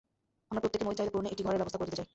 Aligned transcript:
আমরা 0.49 0.61
প্রত্যেকের 0.63 0.85
মৌলিক 0.85 0.97
চাহিদা 1.03 1.13
পূরণে 1.15 1.31
একটি 1.33 1.43
ঘরের 1.45 1.59
ব্যবস্থা 1.59 1.79
করে 1.79 1.87
দিতে 1.89 1.99
চাই। 1.99 2.07